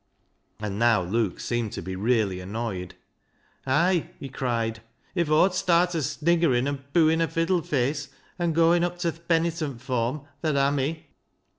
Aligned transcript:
And 0.59 0.79
now 0.79 1.03
Luke 1.03 1.39
seemed 1.39 1.73
to 1.73 1.81
be 1.83 1.95
really 1.95 2.39
annoyed." 2.39 2.95
Ay," 3.67 4.09
he 4.19 4.29
cried," 4.29 4.81
if 5.13 5.29
Aw'd 5.29 5.53
start 5.53 5.93
o' 5.93 5.99
sniggering, 5.99 6.67
an' 6.67 6.83
pooin' 6.91 7.21
a 7.21 7.27
fiddle 7.27 7.61
face, 7.61 8.07
an' 8.39 8.53
gooin' 8.53 8.83
up 8.83 8.97
to 8.97 9.11
th' 9.11 9.27
penitent 9.27 9.79
form, 9.79 10.21
tha'd 10.41 10.55
ha' 10.57 10.73
me. 10.73 11.05